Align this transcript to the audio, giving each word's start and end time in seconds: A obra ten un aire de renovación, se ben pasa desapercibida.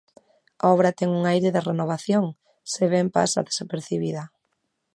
A 0.63 0.65
obra 0.75 0.95
ten 0.99 1.09
un 1.17 1.23
aire 1.33 1.49
de 1.55 1.65
renovación, 1.69 2.25
se 2.73 2.83
ben 2.93 3.07
pasa 3.17 3.45
desapercibida. 3.49 4.23